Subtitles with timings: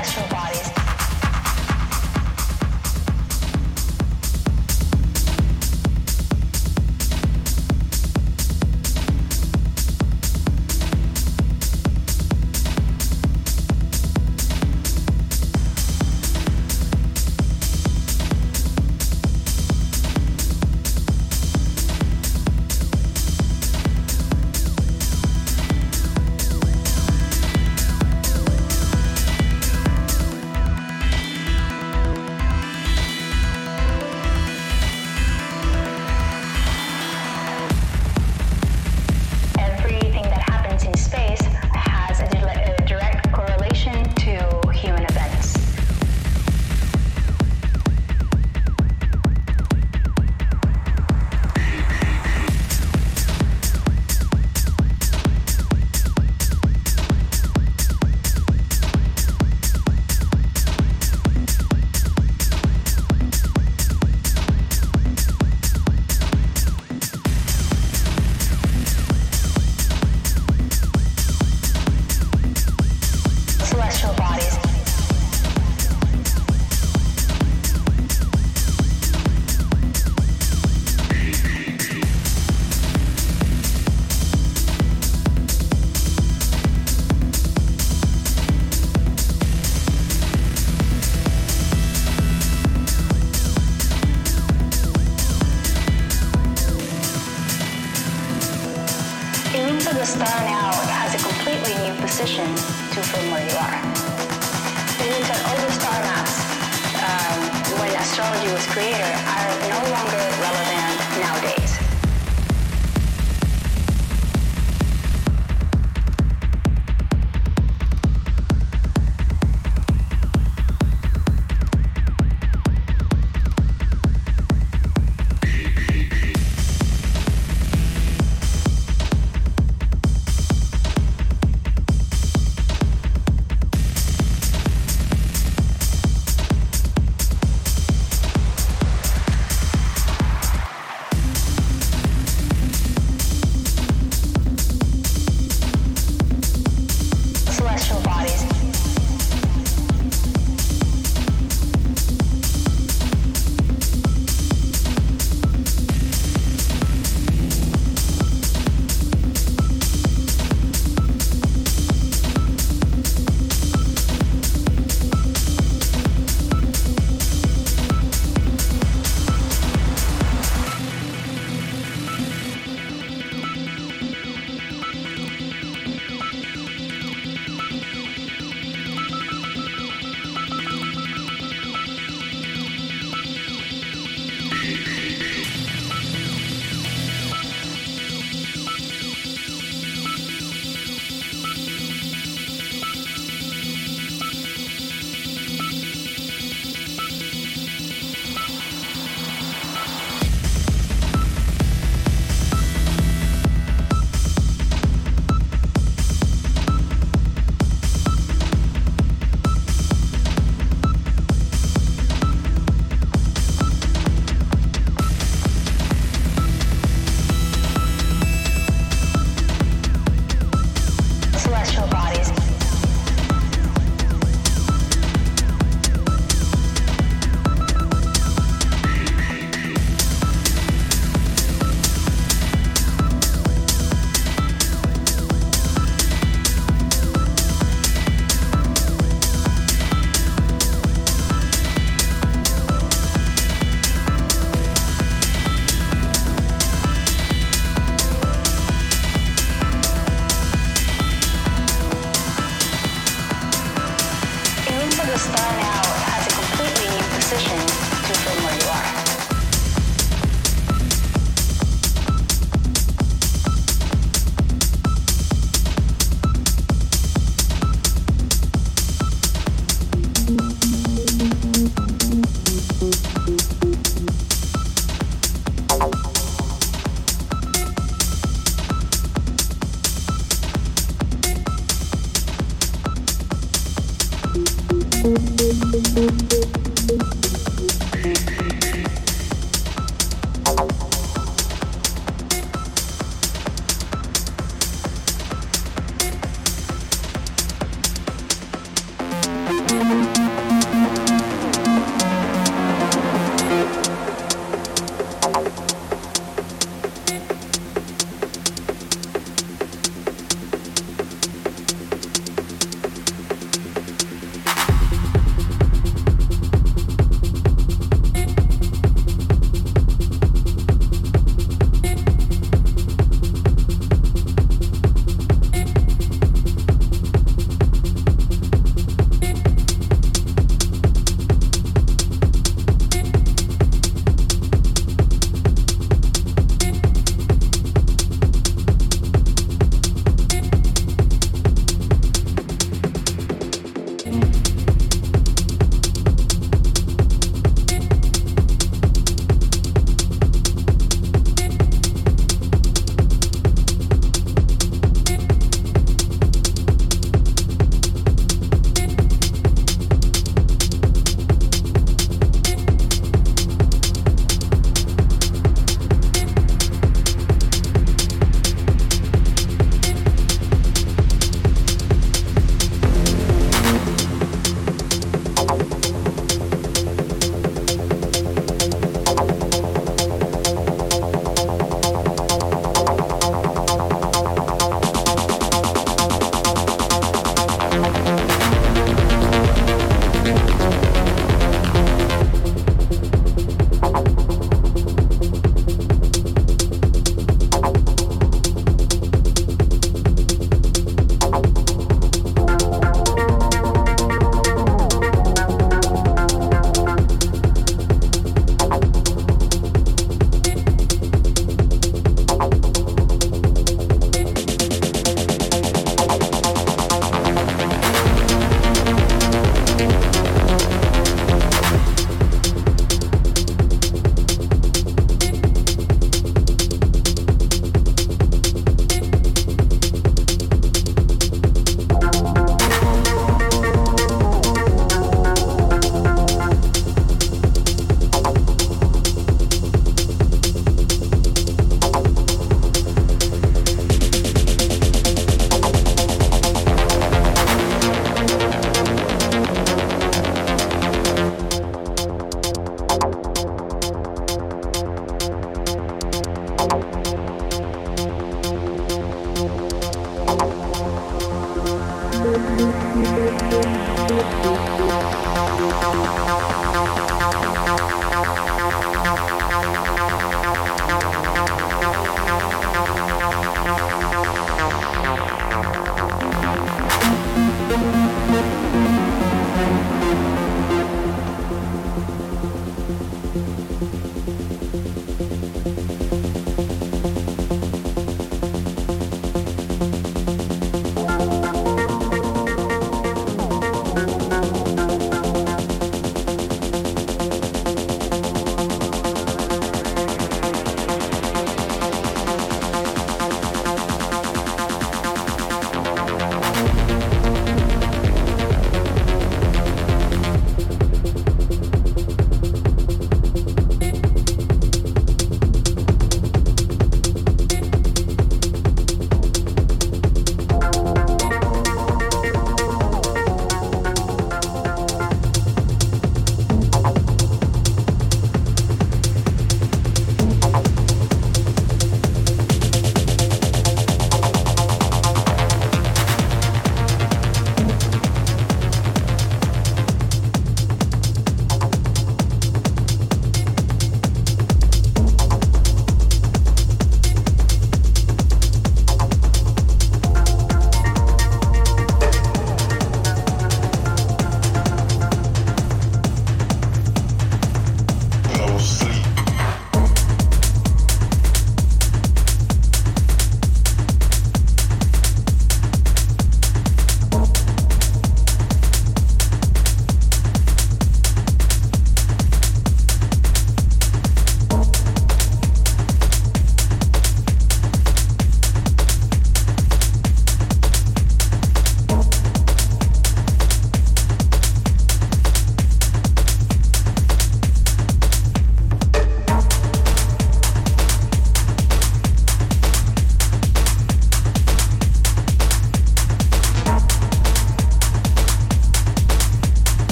[0.00, 0.49] Astrobot.